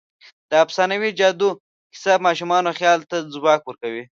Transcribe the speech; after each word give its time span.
د 0.49 0.51
افسانوي 0.65 1.09
جادو 1.19 1.49
کیسه 1.91 2.13
د 2.19 2.23
ماشومانو 2.25 2.69
خیال 2.79 2.99
ته 3.09 3.17
ځواک 3.33 3.61
ورکوي. 3.65 4.03